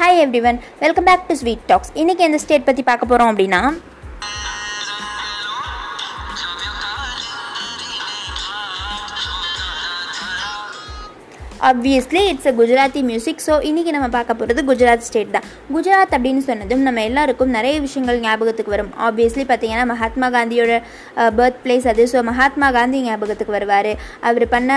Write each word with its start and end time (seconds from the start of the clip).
Hi 0.00 0.20
everyone 0.24 0.58
welcome 0.82 1.06
back 1.08 1.24
to 1.28 1.34
sweet 1.40 1.64
talks 1.70 1.90
இன்றைக்கி 2.00 2.22
எந்த 2.26 2.38
state 2.42 2.64
பற்றி 2.68 2.82
பார்க்க 2.86 3.08
போகிறோம் 3.10 3.30
அப்படின்னா 3.32 3.60
obviously 11.70 12.22
it's 12.30 12.48
uh 12.50 12.54
Gujarati 12.60 13.02
music 13.10 13.44
so 13.46 13.56
இன்றைக்கி 13.70 13.90
நம்ம 13.96 14.08
பார்க்க 14.16 14.38
போகிறது 14.40 14.60
குஜராத் 14.70 15.06
ஸ்டேட் 15.08 15.34
தான். 15.36 15.46
குஜராத் 15.74 16.14
அப்படின்னு 16.18 16.44
சொன்னதும் 16.50 16.86
நம்ம 16.88 17.02
எல்லாருக்கும் 17.10 17.56
நிறைய 17.58 17.74
விஷயங்கள் 17.86 18.24
ஞாபகத்துக்கு 18.26 18.74
வரும். 18.76 18.92
ஆப்வியஸ்லி 19.08 19.44
பார்த்தீங்கன்னா 19.50 19.86
மகாத்மா 19.94 20.28
காந்தியோட 20.36 20.76
பர்த் 21.40 21.60
பிளேஸ் 21.64 21.88
அது. 21.92 22.04
ஸோ 22.12 22.20
மகாத்மா 22.30 22.70
காந்தி 22.78 23.00
ஞாபகத்துக்கு 23.08 23.58
வருவார். 23.58 23.92
அவர் 24.30 24.46
பண்ண 24.54 24.70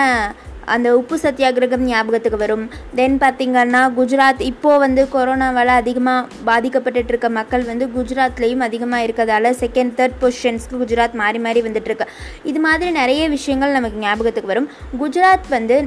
அந்த 0.75 0.87
உப்பு 0.99 1.17
சத்தியாகிரகம் 1.23 1.85
ஞாபகத்துக்கு 1.89 2.39
வரும். 2.43 2.65
தென் 2.99 3.17
பார்த்திங்கன்னா 3.23 3.81
குஜராத் 3.97 4.41
இப்போது 4.49 4.81
வந்து 4.83 5.03
கொரோனாவால் 5.15 5.73
அதிகமாக 5.81 6.41
பாதிக்கப்பட்டுட்டு 6.49 7.11
இருக்க 7.13 7.29
மக்கள் 7.39 7.63
வந்து 7.71 7.87
குஜராத்லேயும் 7.95 8.65
அதிகமாக 8.67 9.05
இருக்கிறதால 9.07 9.51
செகண்ட் 9.63 9.95
தேர்ட் 9.99 10.17
பொசிஷன்ஸ்க்கு 10.23 10.81
குஜராத் 10.83 11.17
மாறி 11.21 11.41
மாறி 11.45 11.61
வந்துட்டுருக்கு. 11.67 12.07
இது 12.51 12.61
மாதிரி 12.65 12.91
நிறைய 12.99 13.23
விஷயங்கள் 13.35 13.75
நமக்கு 13.77 13.99
ஞாபகத்துக்கு 14.05 14.51
வரும். 14.53 14.69
குஜராத் 15.01 15.49
வந்து 15.57 15.77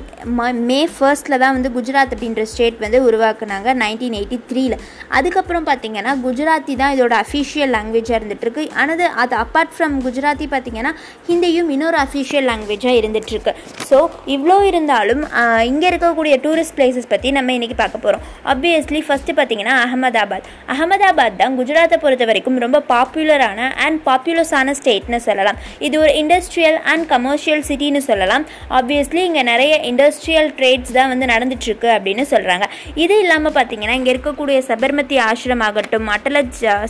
மே 0.70 0.80
ஃபர்ஸ்ட்டில் 0.96 1.40
தான் 1.44 1.56
வந்து 1.58 1.72
குஜராத் 1.78 2.14
அப்படின்ற 2.16 2.42
ஸ்டேட் 2.52 2.78
வந்து 2.84 3.00
உருவாக்குனாங்க 3.08 3.74
நைன்டீன் 3.84 4.18
எயிட்டி 4.20 4.38
த்ரீல 4.50 4.74
அதுக்கப்புறம் 5.18 5.66
பார்த்திங்கன்னா 5.70 6.12
குஜராத்தி 6.24 6.74
தான் 6.82 6.94
இதோட 6.96 7.14
அஃபிஷியல் 7.24 7.72
லாங்குவேஜாக 7.76 8.18
இருந்துகிட்ருக்கு 8.20 8.62
ஆனால் 8.80 9.02
அது 9.24 9.34
அப்பார்ட் 9.44 9.74
ஃப்ரம் 9.76 9.96
குஜராத்தி 10.06 10.46
பார்த்திங்கன்னா 10.54 10.92
ஹிந்தியும் 11.28 11.70
இன்னொரு 11.74 11.98
அஃபிஷியல் 12.04 12.48
லாங்குவேஜாக 12.50 13.00
இருந்துகிட்ருக்கு 13.00 13.52
ஸோ 13.90 13.98
இவ்வளோ 14.34 14.56
இருந்தாலும் 14.70 15.22
இங்கே 15.70 15.86
இருக்கக்கூடிய 15.90 16.34
டூரிஸ்ட் 16.44 16.74
பிளேசஸ் 16.76 17.08
பற்றி 17.12 17.28
நம்ம 17.36 17.54
இன்றைக்கி 17.58 17.76
பார்க்க 17.80 18.04
போகிறோம் 18.04 18.22
ஆப்வியஸ்லி 18.52 19.00
ஃபஸ்ட்டு 19.06 19.36
பார்த்தீங்கன்னா 19.38 19.74
அகமதாபாத். 19.84 20.46
அகமதாபாத் 20.72 21.38
தான் 21.42 21.56
குஜராத்தை 21.58 21.98
பொறுத்த 22.04 22.24
வரைக்கும் 22.30 22.58
ரொம்ப 22.64 22.78
பாப்புலரான 22.92 23.68
அண்ட் 23.86 23.98
பாப்புலஸான 24.08 24.74
ஸ்டேட்னு 24.80 25.20
சொல்லலாம். 25.28 25.58
இது 25.86 25.96
ஒரு 26.04 26.12
இண்டஸ்ட்ரியல் 26.22 26.78
அண்ட் 26.92 27.06
கமர்ஷியல் 27.14 27.64
சிட்டின்னு 27.70 28.02
சொல்லலாம். 28.10 28.44
ஆப்வியஸ்லி 28.78 29.22
இங்கே 29.28 29.44
நிறைய 29.52 29.74
இண்டஸ்ட்ரியல் 29.90 30.50
ட்ரேட்ஸ் 30.58 30.94
தான் 30.98 31.10
வந்து 31.12 31.26
நடந்துட்டுருக்கு 31.34 31.90
அப்படின்னு 31.96 32.26
சொல்கிறாங்க 32.32 32.68
இது 33.04 33.14
இல்லாமல் 33.24 33.56
பார்த்தீங்கன்னா 33.58 33.96
இங்கே 34.00 34.12
இருக்கக்கூடிய 34.14 34.58
சபர்மதி 34.70 35.18
ஆசிரம் 35.28 35.64
ஆகட்டும் 35.68 36.08
அட்டல 36.16 36.42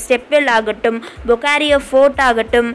ஸ்டெப்வெல் 0.04 0.50
ஆகட்டும் 0.56 0.98
பொக்காரியோ 1.30 1.78
ஃபோர்ட் 1.88 2.20
ஆகட்டும் 2.28 2.70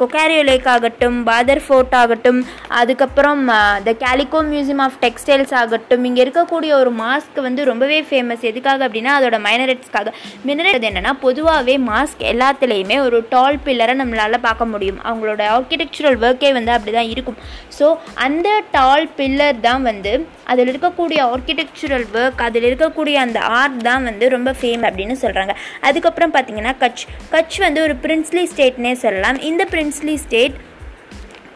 கொக்காரியோ 0.00 0.42
லேக் 0.50 0.68
ஆகட்டும் 0.74 1.16
பாதர் 1.28 1.62
ஃபோர்ட் 1.66 1.94
ஆகட்டும் 2.02 2.40
அதுக்கப்புறம் 2.80 3.42
the 3.86 3.92
Calico 4.02 4.35
Museum 4.50 4.82
of 4.84 4.98
Textiles 5.04 5.52
ஆகட்டும் 5.60 6.04
இங்கே 6.08 6.20
இருக்கக்கூடிய 6.24 6.72
ஒரு 6.82 6.90
மாஸ்க் 7.00 7.38
வந்து 7.46 7.62
ரொம்பவே 7.70 7.98
ஃபேமஸ் 8.08 8.44
எதுக்காக 8.50 8.80
அப்படின்னா 8.88 9.12
அதோட 9.18 9.38
மைனரட்ஸ்க்காக 9.46 10.12
மினரட் 10.48 10.86
என்னென்னா 10.88 11.12
பொதுவாகவே 11.24 11.74
மாஸ்க் 11.90 12.22
எல்லாத்துலேயுமே 12.32 12.98
ஒரு 13.06 13.18
டால் 13.34 13.58
பில்லரை 13.66 13.94
நம்மளால் 14.02 14.44
பார்க்க 14.46 14.72
முடியும். 14.72 15.00
அவங்களோட 15.08 15.42
ஆர்கிடெக்சரல் 15.56 16.18
ஒர்க்கே 16.26 16.52
வந்து 16.58 16.72
அப்படி 16.76 16.94
தான் 16.98 17.10
இருக்கும். 17.14 17.38
ஸோ 17.78 17.88
அந்த 18.26 18.48
டால் 18.76 19.08
பில்லர் 19.18 19.60
தான் 19.68 19.84
வந்து 19.90 20.14
அதில் 20.52 20.70
இருக்கக்கூடிய 20.72 21.20
ஆர்கிடெக்சரல் 21.32 22.06
ஒர்க் 22.20 22.42
அதில் 22.46 22.68
இருக்கக்கூடிய 22.70 23.16
அந்த 23.26 23.38
ஆர்ட் 23.60 23.80
தான் 23.88 24.06
வந்து 24.10 24.28
ரொம்ப 24.36 24.50
ஃபேம் 24.60 24.84
அப்படின்னு 24.90 25.16
சொல்கிறாங்க 25.24 25.54
அதுக்கப்புறம் 25.88 26.34
பார்த்தீங்கன்னா 26.36 26.74
கட்ச். 26.84 27.04
கட்ச் 27.34 27.58
வந்து 27.66 27.82
ஒரு 27.86 27.96
பிரின்ஸ்லி 28.06 28.44
ஸ்டேட்னே 28.54 28.94
சொல்லலாம். 29.04 29.38
இந்த 29.50 29.62
பிரின்ஸ்லி 29.74 30.16
ஸ்டேட் 30.24 30.56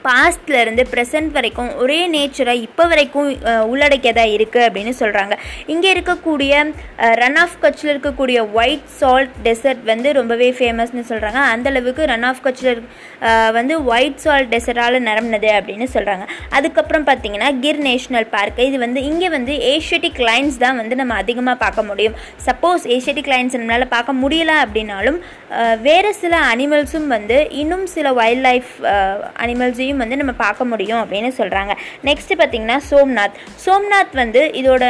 பாஸ்ட்லேருந்து 0.05 0.85
ப்ரெசன்ட் 0.93 1.33
வரைக்கும் 1.33 1.71
ஒரே 1.77 2.09
நேச்சரை 2.09 2.55
இப்போ 2.61 2.87
வரைக்கும் 2.87 3.29
உள்ளடக்கியதாக 3.65 4.35
இருக்குது 4.37 4.67
அப்படின்னு 4.69 4.95
சொல்கிறாங்க 4.99 5.37
இங்கே 5.67 5.93
இருக்கக்கூடிய 5.95 6.65
ரன் 7.23 7.37
ஆஃப் 7.37 7.59
கட்சியில் 7.61 7.93
இருக்கக்கூடிய 7.95 8.39
ஒயிட் 8.53 8.89
சால்ட் 9.01 9.35
டெசர்ட் 9.43 9.85
வந்து 9.85 10.13
ரொம்பவே 10.13 10.51
ஃபேமஸ்னு 10.51 11.05
சொல்கிறாங்க 11.09 11.43
அந்தளவுக்கு 11.55 12.05
ரன் 12.05 12.23
ஆஃப் 12.23 12.41
கட்சியில் 12.41 12.83
வந்து 13.53 13.85
ஒயிட் 13.85 14.17
சால்ட் 14.17 14.51
டெசர்ட்டால் 14.55 14.99
நிரம்பினது 15.01 15.51
அப்படின்னு 15.59 15.89
சொல்கிறாங்க 15.95 16.25
அதுக்கப்புறம் 16.51 17.07
பார்த்திங்கன்னா 17.07 17.51
கிர் 17.61 17.83
நேஷ்னல் 17.89 18.29
பார்க் 18.31 18.59
இது 18.61 18.79
வந்து 18.79 19.03
இங்கே 19.03 19.29
வந்து 19.29 19.53
ஏஷியட்டிக் 19.75 20.21
லைன்ஸ் 20.29 20.57
தான் 20.59 20.77
வந்து 20.77 20.95
நம்ம 20.95 21.15
அதிகமாக 21.15 21.59
பார்க்க 21.59 21.83
முடியும். 21.83 22.15
சப்போஸ் 22.47 22.83
ஏஷியட்டிக் 22.87 23.31
லைன்ஸ் 23.33 23.57
நம்மளால் 23.57 23.87
பார்க்க 23.89 24.13
முடியல 24.13 24.53
அப்படின்னாலும் 24.65 25.19
வேறு 25.83 26.15
சில 26.15 26.41
அனிமல்ஸும் 26.55 27.07
வந்து 27.07 27.49
இன்னும் 27.51 27.87
சில 27.87 28.13
வைல்ட் 28.13 28.41
லைஃப் 28.41 28.71
அனிமல்ஸையும் 29.41 29.90
இதையும் 29.91 30.03
வந்து 30.05 30.21
நம்ம 30.23 30.33
பார்க்க 30.43 30.71
முடியும் 30.73 31.01
அப்படின்னு 31.03 31.31
சொல்கிறாங்க 31.39 31.73
நெக்ஸ்ட் 32.09 32.33
பார்த்திங்கன்னா 32.41 32.77
சோம்நாத். 32.91 33.37
சோம்நாத் 33.65 34.15
வந்து 34.21 34.41
இதோட 34.61 34.85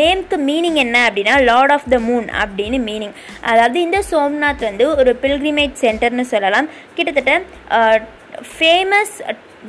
நேம்க்கு 0.00 0.36
மீனிங் 0.48 0.78
என்ன 0.84 0.96
அப்படின்னா 1.08 1.34
லார்ட் 1.50 1.74
ஆஃப் 1.76 1.86
த 1.92 1.98
மூன் 2.08 2.26
அப்படின்னு 2.42 2.78
மீனிங் 2.88 3.14
அதாவது 3.52 3.78
இந்த 3.86 3.98
சோம்நாத் 4.12 4.66
வந்து 4.68 4.86
ஒரு 5.00 5.12
பில்கிரிமேஜ் 5.22 5.76
சென்டர்னு 5.84 6.26
சொல்லலாம். 6.34 6.68
கிட்டத்தட்ட 6.96 7.34
ஃபேமஸ் 8.54 9.16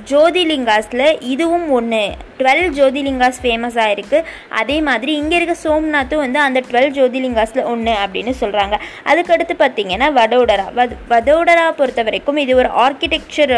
ஜோதிலிங்காஸில் 0.10 1.06
இதுவும் 1.34 1.70
ஒன்று 1.78 2.04
டுவெல் 2.40 2.68
ஜோதிலிங்காஸ் 2.78 3.40
ஃபேமஸாக 3.44 3.94
இருக்குது 3.96 4.28
அதே 4.62 4.78
மாதிரி 4.88 5.12
இங்கே 5.22 5.36
இருக்க 5.40 5.56
சோம்நாத்தும் 5.64 6.24
வந்து 6.26 6.40
அந்த 6.40 6.60
டுவெல் 6.70 6.94
ஜோதிலிங்காஸில் 6.98 7.70
ஒன்று 7.74 7.96
அப்படின்னு 8.04 8.34
சொல்கிறாங்க 8.42 8.78
அதுக்கடுத்து 9.12 9.56
பார்த்திங்கன்னா 9.64 10.10
வடோடரா. 10.20 10.68
வத் 10.80 10.96
வதோடரா 11.14 11.66
பொறுத்த 11.80 12.04
வரைக்கும் 12.04 12.42
இது 12.44 12.56
ஒரு 12.62 12.70
ஆர்கிடெக்சர் 12.86 13.56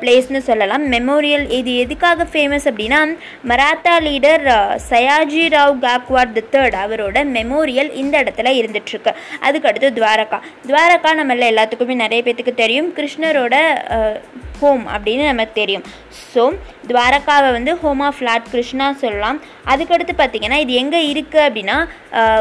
பிளேஸ்னு 0.00 0.40
சொல்லலாம். 0.48 0.84
மெமோரியல் 0.92 1.46
இது 1.56 1.70
எதுக்காக 1.84 2.26
ஃபேமஸ் 2.32 2.66
அப்படின்னா 2.70 3.00
Maratha 3.50 3.94
leader 4.06 4.44
Sayaji 4.90 5.42
Rao 5.56 5.74
Gaekwad 5.86 6.32
the 6.38 6.44
third 6.54 6.76
அவரோட 6.84 7.18
மெமோரியல் 7.36 7.90
இந்த 8.02 8.14
இடத்துல 8.22 8.52
இருந்துட்டுருக்கு. 8.60 9.12
அதுக்கடுத்து 9.48 9.90
துவாரகா. 9.98 10.38
துவாரகா 10.68 11.12
நம்மள 11.20 11.50
எல்லாத்துக்குமே 11.52 11.96
நிறைய 12.04 12.22
பேத்துக்கு 12.28 12.54
தெரியும். 12.62 12.90
கிருஷ்ணரோட 12.98 13.56
ஹோம் 14.64 14.84
அப்படின்னு 14.94 15.24
நமக்கு 15.32 15.58
தெரியும். 15.60 15.86
ஸோ 16.32 16.44
துவாரகாவை 16.90 17.48
வந்து 17.56 17.72
ஹோம் 17.82 18.02
ஆஃப் 18.08 18.22
லார்ட் 18.26 18.50
கிருஷ்ணா 18.52 18.86
சொல்லலாம். 19.02 19.38
அதுக்கடுத்து 19.72 20.14
பார்த்திங்கன்னா 20.20 20.58
இது 20.64 20.72
எங்கே 20.82 21.00
இருக்குது 21.12 21.44
அப்படின்னா 21.46 21.76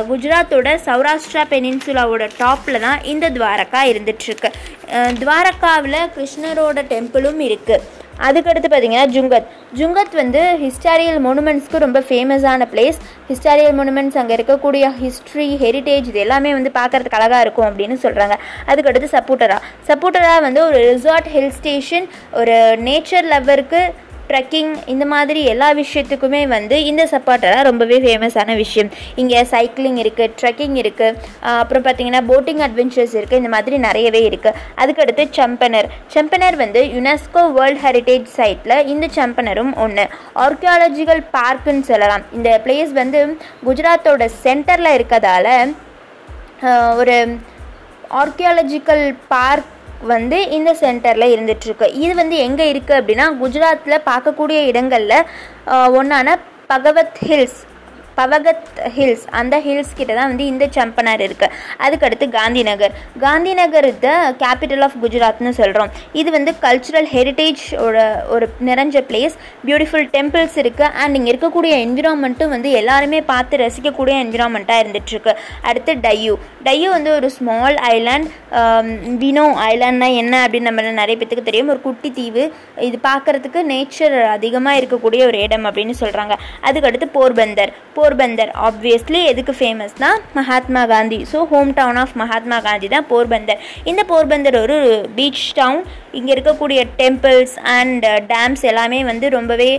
குஜராத்தோட 0.10 0.70
சௌராஷ்டிரா 0.88 1.44
பெனின்சுலாவோட 1.54 2.28
டாப்பில் 2.44 2.84
தான் 2.86 3.02
இந்த 3.14 3.26
துவாரகா 3.38 3.82
இருந்துகிட்ருக்கு 3.92 4.52
துவாரகாவில் 5.24 6.00
கிருஷ்ணரோட 6.16 6.82
டெம்பிளும் 6.94 7.44
இருக்குது 7.50 8.02
அதுக்கடுத்து 8.20 8.66
பார்த்தீங்கன்னா 8.70 9.06
ஜுங்கத். 9.14 9.46
ஜுங்கத் 9.76 10.16
வந்து 10.16 10.40
ஹிஸ்டாரியல் 10.40 11.20
மொனுமெண்ட்ஸ்க்கு 11.26 11.78
ரொம்ப 11.78 12.00
ஃபேமஸான 12.00 12.66
பிளேஸ் 12.74 13.00
ஹிஸ்டாரியல் 13.30 13.78
மொனுமெண்ட்ஸ் 13.80 14.18
அங்கே 14.18 14.36
இருக்கக்கூடிய 14.36 14.90
ஹிஸ்ட்ரி 14.90 15.58
ஹெரிட்டேஜ் 15.62 16.08
இது 16.08 16.20
எல்லாமே 16.20 16.54
வந்து 16.54 16.72
பார்க்குறதுக்கு 16.74 17.20
அழகாக 17.20 17.42
இருக்கும் 17.42 17.66
அப்படின்னு 17.66 17.98
சொல்கிறாங்க 18.04 18.34
அதுக்கடுத்து 18.68 19.08
சப்போட்டரா. 19.12 19.58
சப்போட்டரா 19.88 20.42
வந்து 20.42 20.66
ஒரு 20.66 20.80
ரிசார்ட் 20.96 21.26
ஹில் 21.26 21.52
ஸ்டேஷன் 21.52 22.10
ஒரு 22.32 22.52
நேச்சர் 22.80 23.26
லவ்வருக்கு 23.32 23.92
ட்ரெக்கிங் 24.34 24.70
இந்த 24.94 25.06
மாதிரி 25.14 25.42
எல்லா 25.54 25.68
விஷயத்துக்குமே 25.80 26.40
வந்து 26.54 26.78
இந்த 26.92 27.04
சப்பாட்டரா 27.12 27.58
ரொம்பவே 27.68 27.98
ஃபேமஸான 28.06 28.56
விஷயம். 28.62 28.90
இங்கே 29.22 29.42
சைக்கிளிங் 29.52 30.00
இருக்குது 30.04 30.34
ட்ரெக்கிங் 30.40 30.78
இருக்குது 30.82 31.18
அப்புறம் 31.60 31.84
பார்த்திங்கன்னா 31.88 32.22
போட்டிங் 32.32 32.62
அட்வென்ச்சர்ஸ் 32.68 33.16
இருக்குது 33.20 33.42
இந்த 33.42 33.52
மாதிரி 33.56 33.78
நிறையவே 33.88 34.22
இருக்குது 34.30 34.58
அதுக்கடுத்து 34.84 35.26
சம்பனர் 35.40 35.90
சம்பனர் 36.16 36.58
வந்து 36.64 36.84
யுனெஸ்கோ 36.96 37.44
வேர்ல்ட் 37.58 37.82
ஹெரிட்டேஜ் 37.86 38.28
சைட்டில் 38.38 38.76
இந்த 38.94 39.08
சம்பனரும் 39.20 39.72
ஒன்று 39.86 40.06
ஆர்கியாலஜிக்கல் 40.46 41.24
பார்க்குன்னு 41.38 41.86
சொல்லலாம். 41.92 42.26
இந்த 42.38 42.50
பிளேஸ் 42.66 42.94
வந்து 43.02 43.22
குஜராத்தோட 43.68 44.30
சென்டரில் 44.46 44.96
இருக்கதால 44.98 45.48
ஒரு 47.02 47.18
ஆர்கியாலஜிக்கல் 48.22 49.06
பார்க் 49.32 49.70
வந்து 50.06 50.38
இந்த 50.50 50.72
சென்டரில் 50.74 51.34
இருந்துகிட்ருக்கு 51.34 51.88
இது 51.96 52.14
வந்து 52.14 52.38
எங்கே 52.38 52.66
இருக்குது 52.72 53.00
அப்படின்னா 53.00 53.28
குஜராத்தில் 53.40 54.06
பார்க்கக்கூடிய 54.06 54.60
இடங்களில் 54.64 55.20
ஒன்றான 55.92 56.38
பகவத் 56.68 57.20
ஹில்ஸ் 57.22 57.62
பவகத் 58.20 58.68
ஹில்ஸ் 58.98 59.26
அந்த 59.40 59.56
ஹில்ஸ் 59.66 59.94
கிட்ட 60.00 60.12
தான் 60.20 60.30
வந்து 60.32 60.48
இந்த 60.52 60.66
செம்பனார் 60.78 61.24
இருக்குது 61.28 61.54
அதுக்கடுத்து 61.86 62.28
Gandhinagar 62.70 62.94
Gandhinagar 63.62 63.90
the 64.06 64.10
capital 64.44 64.86
of 64.88 64.98
குஜராத்னு 65.04 65.54
சொல்கிறோம் 65.62 65.92
இது 66.22 66.30
வந்து 66.38 66.54
கல்ச்சுரல் 66.66 67.10
ஹெரிட்டேஜ் 67.16 67.64
ஒரு 68.36 68.48
நிறைஞ்ச 68.70 69.04
பிளேஸ் 69.12 69.38
பியூட்டிஃபுல் 69.68 70.08
டெம்பிள்ஸ் 70.16 70.58
இருக்குது 70.64 70.92
அண்ட் 71.04 71.18
இங்கே 71.20 71.32
இருக்கக்கூடிய 71.34 71.74
என்விரான்மெண்ட்டும் 71.86 72.54
வந்து 72.56 72.72
எல்லாருமே 72.82 73.22
பார்த்து 73.32 73.62
ரசிக்கக்கூடிய 73.66 74.16
என்விரான்மெண்ட்டாக 74.26 74.84
இருந்துகிட்ருக்கு 74.84 75.34
அடுத்து 75.70 75.92
டையூ 76.08 76.36
டையூ 76.68 76.90
வந்து 76.98 77.12
ஒரு 77.18 77.28
ஸ்மால் 77.38 77.78
ஐலாண்ட் 77.94 78.28
வினோ 79.24 79.46
ஐலாண்ட்னா 79.70 80.10
என்ன 80.22 80.34
அப்படின்னு 80.44 80.70
நம்ம 80.70 80.82
நிறைய 81.02 81.16
பேத்துக்கு 81.20 81.48
தெரியும். 81.50 81.72
ஒரு 81.74 81.82
குட்டி 81.88 82.10
தீவு. 82.18 82.44
இது 82.88 82.98
பார்க்குறதுக்கு 83.08 83.60
நேச்சர் 83.72 84.16
அதிகமாக 84.36 84.80
இருக்கக்கூடிய 84.80 85.22
ஒரு 85.30 85.38
இடம் 85.46 85.66
அப்படின்னு 85.70 85.96
சொல்கிறாங்க 86.02 86.36
அதுக்கடுத்து 86.68 87.08
போர்பந்தர். 87.18 87.72
போர்பந்தர். 88.04 88.54
ஆப்வியஸ்லி 88.68 89.24
எதுக்கு 89.32 89.56
ஃபேமஸ்னால் 89.60 90.22
Mahatma 90.40 90.84
Gandhi. 90.94 91.20
So 91.34 91.42
home 91.54 91.74
town 91.80 92.00
of 92.04 92.16
Mahatma 92.24 92.60
Gandhi 92.70 92.88
தான் 92.96 93.10
போர்பந்தர். 93.12 93.62
இந்த 93.92 94.02
போர்பந்தர் 94.14 94.58
ஒரு 94.64 94.80
பீச் 95.18 95.46
டவுன் 95.60 95.82
இங்கே 96.20 96.32
இருக்கக்கூடிய 96.36 96.80
டெம்பிள்ஸ் 97.02 97.56
அண்ட் 97.78 98.06
டேம்ஸ் 98.32 98.64
எல்லாமே 98.72 99.00
வந்து 99.12 99.28
ரொம்பவே 99.38 99.70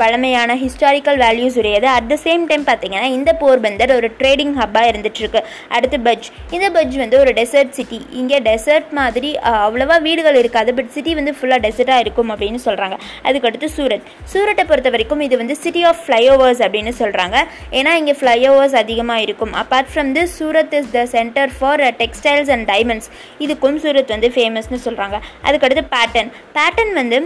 பழமையான 0.00 0.56
ஹிஸ்டாரிக்கல் 0.62 1.18
வேல்யூஸ் 1.24 1.56
உடையது. 1.62 1.88
அட் 1.96 2.08
த 2.12 2.16
சேம் 2.26 2.44
டைம் 2.50 2.64
பார்த்தீங்கன்னா 2.70 3.08
இந்த 3.18 3.30
போர்பந்தர் 3.42 3.92
ஒரு 3.98 4.08
ட்ரேடிங் 4.20 4.54
ஹப்பாக 4.60 4.90
இருந்துகிட்ருக்கு 4.92 5.40
அடுத்து 5.76 5.98
பஜ். 6.08 6.28
இந்த 6.56 6.66
பஜ் 6.76 6.96
வந்து 7.04 7.18
ஒரு 7.22 7.32
டெசர்ட் 7.38 7.72
சிட்டி 7.78 8.00
இங்கே 8.20 8.40
டெசர்ட் 8.48 8.90
மாதிரி 9.00 9.30
அவ்வளோவா 9.66 9.98
வீடுகள் 10.08 10.38
இருக்காது. 10.42 10.70
பட் 10.78 10.90
சிட்டி 10.96 11.14
வந்து 11.20 11.34
ஃபுல்லாக 11.38 11.60
டெசர்ட்டாக 11.66 12.04
இருக்கும் 12.04 12.32
அப்படின்னு 12.34 12.60
சொல்கிறாங்க 12.68 12.98
அதுக்கடுத்து 13.28 13.70
சூரத். 13.76 14.06
சூரட்டை 14.34 14.66
பொறுத்த 14.70 14.92
வரைக்கும் 14.96 15.24
இது 15.28 15.36
வந்து 15.42 15.56
சிட்டி 15.64 15.84
ஆஃப் 15.90 16.02
ஃப்ளைஓவர்ஸ் 16.06 16.62
அப்படின்னு 16.66 16.94
சொல்கிறாங்க 17.02 17.36
ஏன்னா 17.80 17.94
இங்கே 18.00 18.16
ஃப்ளைஓவர்ஸ் 18.20 18.76
அதிகமாக 18.82 19.24
இருக்கும். 19.26 19.54
Apart 19.62 19.90
from 19.92 20.12
the 20.18 20.24
Surat 20.38 20.74
is 20.80 20.90
the 20.96 21.04
centre 21.16 21.52
for 21.58 21.84
textiles 22.02 22.52
and 22.56 22.66
diamonds 22.72 23.08
இதுக்கும் 23.46 23.78
சூரத் 23.84 24.12
வந்து 24.16 24.30
ஃபேமஸ்னு 24.36 24.80
சொல்கிறாங்க 24.86 25.16
அதுக்கடுத்து 25.46 25.84
பேட்டன் 25.94 26.30
பேட்டன் 26.58 26.92
வந்து 27.00 27.18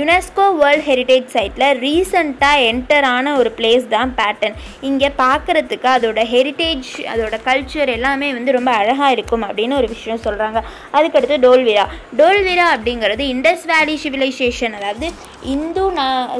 யுனெஸ்கோ 0.00 0.46
வேர்ல்ட் 0.62 0.86
ஹெரிட்டேஜ் 0.90 1.28
சைட்டில் 1.36 1.67
ரீசண்டாக 1.72 2.62
என்டர் 2.62 3.04
ஆன 3.04 3.36
ஒரு 3.36 3.52
பிளேஸ் 3.56 3.88
தான் 3.88 4.14
பேட்டன் 4.16 4.54
இங்கே 4.80 5.08
பார்க்குறதுக்கு 5.18 5.88
அதோட 5.88 6.24
ஹெரிட்டேஜ் 6.24 6.88
அதோட 7.04 7.38
கல்ச்சர் 7.44 7.88
எல்லாமே 7.88 8.32
வந்து 8.32 8.52
ரொம்ப 8.52 8.70
அழகாக 8.70 9.10
இருக்கும் 9.10 9.42
அப்படின்னு 9.42 9.74
ஒரு 9.74 9.88
விஷயம் 9.88 10.20
சொல்கிறாங்க 10.24 10.62
அதுக்கடுத்து 10.92 11.36
டோல்விரா. 11.38 11.86
டோல்விரா 12.16 12.66
அப்படிங்கிறது 12.74 13.20
இண்டஸ் 13.20 13.64
வேலி 13.64 14.00
சிவிலைசேஷன் 14.02 14.72
அதாவது 14.72 15.12
இந்து 15.42 15.92
நா 15.92 16.36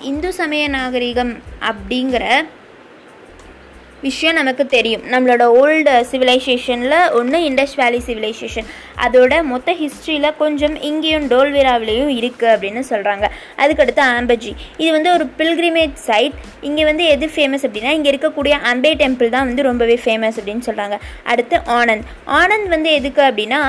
இந்து 0.00 0.32
சமய 0.32 0.68
நாகரிகம் 0.68 1.42
அப்படிங்கிற 1.60 2.24
விஷயம் 4.06 4.38
நமக்கு 4.40 4.64
தெரியும். 4.74 5.04
நம்மளோட 5.12 5.44
ஓல்டு 5.60 5.92
சிவிலைசேஷனில் 6.10 6.96
ஒன்று 7.18 7.38
இண்டஸ் 7.48 7.74
வேலி 7.74 8.00
சிவிலைசேஷன் 8.06 8.68
அதோட 9.04 9.42
மொத்த 9.52 9.70
ஹிஸ்ட்ரியில் 9.80 10.28
கொஞ்சம் 10.36 10.76
இங்கேயும் 10.88 11.26
டோல்விராவிலேயும் 11.30 12.12
இருக்குது 12.20 12.52
அப்படின்னு 12.54 12.82
சொல்கிறாங்க 12.90 13.26
அதுக்கடுத்து 13.62 14.02
ஆம்பஜி 14.14 14.52
இது 14.82 14.90
வந்து 14.92 15.10
ஒரு 15.12 15.26
பில்கிரிமேஜ் 15.38 15.96
சைட் 16.08 16.36
இங்கே 16.60 16.84
வந்து 16.84 17.04
எது 17.14 17.28
ஃபேமஸ் 17.34 17.66
அப்படின்னா 17.66 17.92
இங்கே 17.98 18.12
இருக்கக்கூடிய 18.12 18.54
அம்பே 18.70 18.92
டெம்பிள் 19.02 19.34
தான் 19.36 19.48
வந்து 19.50 19.68
ரொம்பவே 19.70 19.98
ஃபேமஸ் 20.04 20.38
அப்படின்னு 20.40 20.66
சொல்கிறாங்க 20.68 20.98
அடுத்து 21.32 21.58
ஆனந்த். 21.78 22.06
ஆனந்த் 22.40 22.68
வந்து 22.68 22.90
எதுக்கு 22.92 23.22
அப்படின்னா 23.28 23.60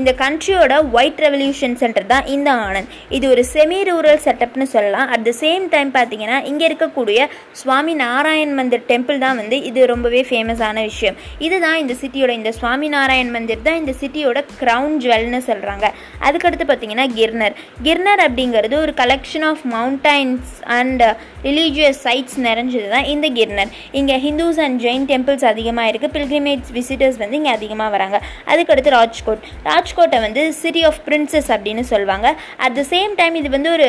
இந்த 0.00 0.10
கண்ட்ரியோட 0.22 0.74
ஒயிட் 0.96 1.20
ரெவல்யூஷன் 1.24 1.76
சென்டர் 1.82 2.06
தான் 2.12 2.26
இந்த 2.34 2.48
ஆனந்த். 2.66 2.90
இது 3.16 3.24
ஒரு 3.32 3.42
செமி 3.52 3.78
ரூரல் 3.90 4.20
செட்டப்னு 4.26 4.66
சொல்லலாம். 4.74 5.08
அட் 5.14 5.26
த 5.28 5.32
சேம் 5.42 5.64
டைம் 5.74 5.90
பார்த்தீங்கன்னா 5.98 6.38
இங்கே 6.50 6.66
இருக்கக்கூடிய 6.70 7.18
சுவாமி 7.60 7.94
நாராயண் 8.04 8.54
மந்திர் 8.58 8.86
டெம்பிள் 8.92 9.18
தான் 9.24 9.38
வந்து 9.42 9.58
இது 9.70 9.80
ரொம்பவே 9.92 10.22
ஃபேமஸான 10.30 10.76
விஷயம். 10.90 11.18
இதுதான் 11.46 11.78
இந்த 11.84 11.96
சிட்டியோட 12.02 12.32
இந்த 12.40 12.52
சுவாமி 12.60 12.90
நாராயண் 12.96 13.32
மந்திர் 13.36 13.66
தான் 13.68 13.80
இந்த 13.82 13.94
சிட்டியோட 14.02 14.42
க்ரௌன் 14.62 14.96
ஜுவல்னு 15.04 15.42
சொல்கிறாங்க 15.50 15.86
அதுக்கடுத்து 16.28 16.66
பார்த்தீங்கன்னா 16.70 17.06
கிர்னர். 17.18 17.56
கிர்னர் 17.88 18.22
அப்படிங்கிறது 18.26 18.76
ஒரு 18.84 18.94
collection 19.02 19.46
of 19.50 19.64
mountains 19.76 20.52
and 20.78 21.04
religious 21.48 22.00
sites 22.06 22.38
நிறைஞ்சது 22.48 22.88
தான் 22.94 23.08
இந்த 23.14 23.26
கிர்னர் 23.38 23.70
இங்கே 24.00 24.16
ஹிந்துஸ் 24.26 24.60
அண்ட் 24.66 24.78
ஜெயின் 24.86 25.06
டெம்பிள்ஸ் 25.12 25.46
அதிகமாக 25.52 25.90
இருக்குது 25.92 26.14
பில்கிரிமேஜ் 26.16 26.72
விசிட்டர்ஸ் 26.78 27.18
வந்து 27.22 27.38
இங்கே 27.40 27.52
அதிகமாக 27.58 27.90
வராங்க. 27.96 28.18
அதுக்கடுத்து 28.52 28.96
ராஜ்கோட். 28.98 29.42
ராஜ்கோட்டை 29.70 30.20
வந்து 30.26 30.44
சிட்டி 30.62 30.84
ஆஃப் 30.90 31.00
பிரின்சஸ் 31.08 31.50
அப்படின்னு 31.56 31.84
சொல்லுவாங்க. 31.92 32.28
அட் 32.66 32.76
த 32.80 32.84
சேம் 32.94 33.14
டைம் 33.22 33.36
இது 33.42 33.50
வந்து 33.56 33.70
ஒரு 33.76 33.88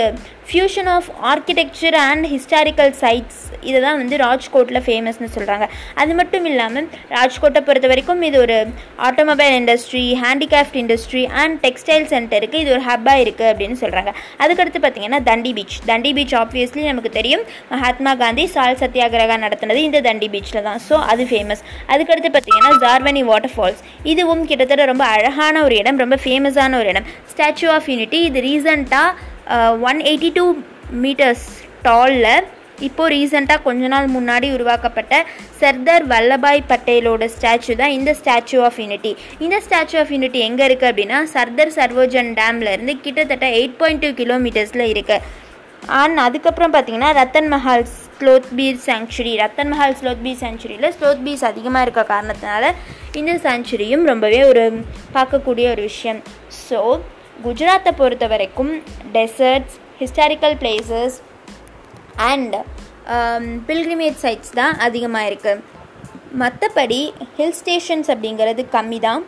fusion 0.50 0.90
of 0.96 1.08
architecture 1.32 1.96
and 2.08 2.26
historical 2.34 2.92
sites 3.04 3.40
இதை 3.70 3.80
தான் 3.86 4.00
வந்து 4.02 4.16
ராஜ்கோட்டில் 4.24 4.82
ஃபேமஸ்னு 4.88 5.30
சொல்கிறாங்க 5.36 5.66
அது 6.02 6.14
மட்டும் 6.20 6.46
இல்லாமல் 6.50 6.88
ராஜ்கோட்டை 7.16 7.62
பொறுத்த 7.68 7.88
வரைக்கும் 7.92 8.22
இது 8.28 8.38
ஒரு 8.44 8.58
automobile 9.08 9.56
industry 9.62 10.04
handicraft 10.24 10.78
industry 10.82 11.24
and 11.44 11.58
textile 11.66 12.06
சென்டருக்கு 12.14 12.60
இது 12.64 12.72
ஒரு 12.76 12.84
ஹப்பாக 12.90 13.24
இருக்குது 13.26 13.50
அப்படின்னு 13.52 13.78
சொல்கிறாங்க 13.84 14.14
அதுக்கடுத்து 14.44 14.82
பார்த்தீங்கன்னா 14.84 15.22
Dandi 15.32 15.54
beach 15.60 15.78
Dandi 15.92 16.12
beach 16.18 16.36
obviously 16.44 16.84
நமக்கு 16.92 17.12
தெரியும். 17.20 17.45
மகாத்மா 17.72 18.14
காந்தி 18.24 18.46
சால் 18.56 18.80
சத்தியாகிரகா 18.84 19.38
நடத்தினது 19.46 19.82
இந்த 19.88 20.02
தண்டி 20.08 20.30
பீச்சில் 20.34 20.66
தான். 20.68 20.82
ஸோ 20.88 20.98
அது 21.12 21.26
ஃபேமஸ் 21.32 21.64
அதுக்கடுத்து 21.94 22.32
பார்த்தீங்கன்னா 22.36 22.74
ஜார்வனி 22.86 23.24
வாட்டர் 23.32 23.54
ஃபால்ஸ் 23.56 23.84
இதுவும் 24.14 24.44
கிட்டத்தட்ட 24.52 24.86
ரொம்ப 24.94 25.06
அழகான 25.16 25.64
ஒரு 25.68 25.78
இடம் 25.84 26.02
ரொம்ப 26.04 26.18
ஃபேமஸான 26.26 26.78
ஒரு 26.82 26.90
இடம். 26.94 27.08
ஸ்டாச்சு 27.34 27.70
ஆஃப் 27.78 27.90
யூனிட்டி 27.94 28.22
இது 28.30 28.42
ரீசண்டாக 28.50 29.64
ஒன் 29.90 30.02
எயிட்டி 30.12 30.32
டூ 30.38 30.46
மீட்டர்ஸ் 31.06 31.48
டாலில் 31.88 32.30
இப்போது 32.88 33.12
ரீசெண்டாக 33.14 33.64
கொஞ்ச 33.66 33.88
நாள் 33.94 34.08
முன்னாடி 34.16 34.48
உருவாக்கப்பட்ட 34.56 35.14
சர்தார் 35.62 36.06
வல்லபாய் 36.12 36.62
பட்டேலோட 36.72 37.28
ஸ்டாச்சு 37.36 37.74
தான் 37.82 37.94
இந்த 37.98 38.12
ஸ்டாச்சு 38.20 38.58
ஆஃப் 38.68 38.80
யூனிட்டி 38.84 39.12
இந்த 39.46 39.58
ஸ்டாச்சு 39.66 39.96
ஆஃப் 40.02 40.12
யூனிட்டி 40.16 40.40
எங்கே 40.48 40.66
இருக்குது 40.70 40.90
அப்படின்னா 40.92 41.20
சர்தார் 41.36 41.74
சர்வோஜன் 41.78 42.32
டேம்லேருந்து 42.40 42.96
கிட்டத்தட்ட 43.06 43.48
எயிட் 43.60 43.78
பாயிண்ட் 43.82 44.04
டூ 44.06 44.12
கிலோமீட்டர்ஸில் 44.22 44.86
இருக்குது 44.94 45.22
அண்ட் 46.02 46.20
அதுக்கப்புறம் 46.26 46.74
பார்த்தீங்கன்னா 46.74 47.10
Ratan 47.20 47.50
Mahal 47.54 47.84
sloth 48.18 48.50
bear 48.58 48.80
sanctuary 48.86 49.34
Ratan 49.42 49.72
Mahal 49.74 49.96
sloth 50.00 50.24
bear 50.26 50.40
சாங்சுரியில் 50.44 50.94
sloth 50.98 51.24
bears 51.26 51.44
அதிகமாக 51.50 51.86
இருக்க 51.86 52.04
காரணத்தினால 52.14 52.72
இந்த 53.20 53.34
சாங்சுரியும் 53.46 54.04
ரொம்பவே 54.12 54.40
ஒரு 54.52 54.64
பார்க்கக்கூடிய 55.16 55.66
ஒரு 55.74 55.84
விஷயம். 55.90 56.20
ஸோ 56.68 56.80
குஜராத்தை 57.46 57.92
பொறுத்த 58.02 58.26
வரைக்கும் 58.34 58.74
deserts 59.16 59.76
historical 60.02 60.56
places 60.64 61.18
and 62.30 62.56
pilgrimage 63.70 64.20
sites 64.26 64.56
தான் 64.60 64.76
அதிகமாக 64.88 65.30
இருக்குது 65.30 65.64
மற்றபடி 66.44 67.02
ஹில் 67.38 67.58
ஸ்டேஷன்ஸ் 67.60 68.10
அப்படிங்கிறது 68.14 68.62
கம்மி 68.78 69.00
தான். 69.08 69.22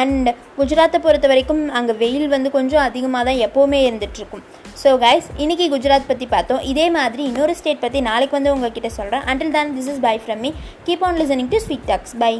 அண்ட் 0.00 0.28
குஜராத்தை 0.58 0.98
பொறுத்த 1.06 1.26
வரைக்கும் 1.32 1.62
அங்கே 1.78 1.94
வெயில் 2.02 2.28
வந்து 2.34 2.48
கொஞ்சம் 2.56 2.86
அதிகமாக 2.88 3.22
தான் 3.28 3.42
எப்போவுமே 3.46 3.78
இருந்துகிட்ருக்கும் 3.88 4.44
ஸோ 4.82 4.90
கைஸ் 5.04 5.28
இன்றைக்கி 5.42 5.64
குஜராத் 5.72 6.08
பற்றி 6.10 6.26
பார்த்தோம். 6.32 6.60
இதே 6.72 6.84
மாதிரி 6.96 7.22
இன்னொரு 7.30 7.54
ஸ்டேட் 7.60 7.80
பற்றி 7.84 8.00
நாளைக்கு 8.08 8.36
வந்து 8.36 8.52
உங்ககிட்ட 8.54 8.88
சொல்கிறேன் 8.98 9.24
அண்டில் 9.30 9.54
தான் 9.56 9.70
this 9.76 9.90
is 9.92 10.02
bye 10.06 10.12
from 10.24 10.42
me 10.44 10.50
keep 10.86 11.04
on 11.08 11.18
listening 11.22 11.50
to 11.54 11.58
sweet 11.64 11.88
talks 11.90 12.14
bye 12.22 12.32